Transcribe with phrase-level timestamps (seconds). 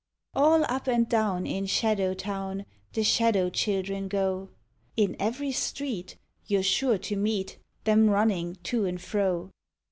[0.33, 4.49] All up and down in shadow town The shadow children go;
[4.97, 9.51] In every street you 're sure to meet Them running to and fro.